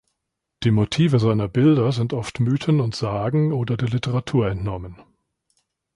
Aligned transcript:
Die 0.63 0.71
Motive 0.71 1.19
seiner 1.19 1.47
Bilder 1.47 1.91
sind 1.91 2.13
oft 2.13 2.39
Mythen 2.39 2.81
und 2.81 2.95
Sagen 2.95 3.53
oder 3.53 3.77
der 3.77 3.89
Literatur 3.89 4.47
entnommen. 4.47 4.99